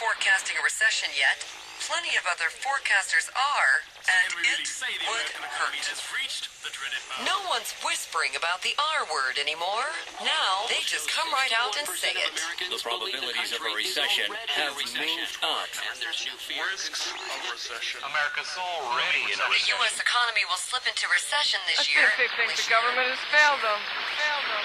[0.00, 1.44] forecasting a recession yet.
[1.84, 3.72] Plenty of other forecasters are,
[4.04, 4.64] and it
[5.04, 5.28] would
[5.60, 5.76] hurt.
[7.24, 9.88] No one's whispering about the R word anymore.
[10.24, 12.32] Now they just come right out and say it.
[12.68, 15.68] The probabilities of a recession have moved up.
[16.00, 18.04] There's new fears of recession.
[18.04, 19.76] America's already in a recession.
[19.76, 19.96] The U.S.
[20.00, 22.08] economy will slip into recession this year.
[22.16, 22.28] That's.
[22.28, 23.80] They think the government has failed them.
[24.16, 24.64] Failed them.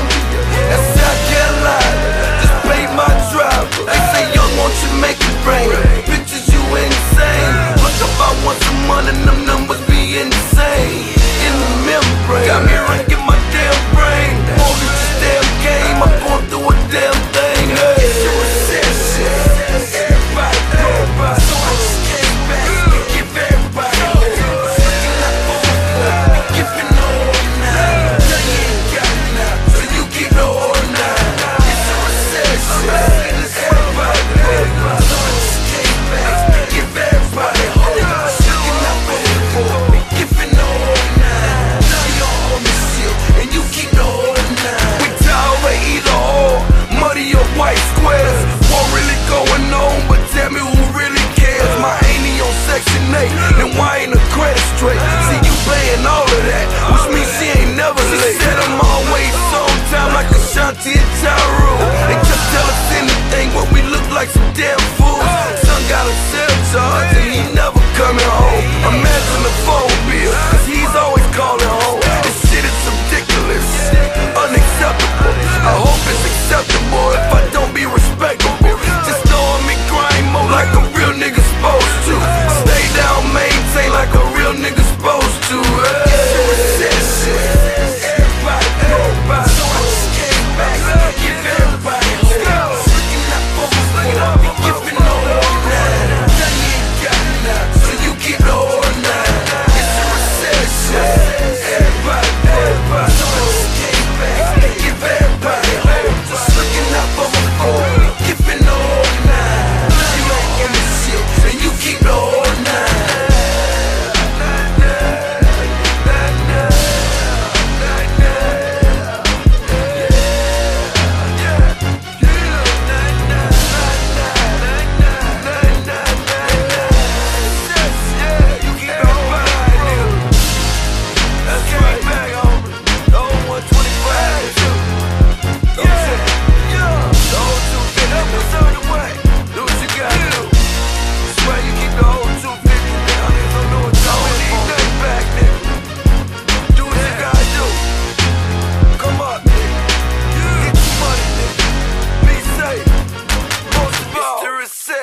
[0.00, 0.37] come.